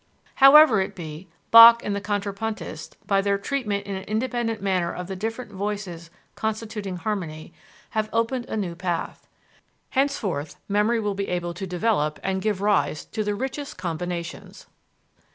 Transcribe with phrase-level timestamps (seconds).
[0.41, 5.05] However it be, Bach and the contrapuntists, by their treatment in an independent manner of
[5.05, 7.53] the different voices constituting harmony,
[7.91, 9.27] have opened a new path.
[9.91, 14.65] Henceforth melody will be able to develop and give rise to the richest combinations.